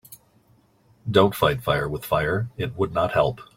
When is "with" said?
1.87-2.03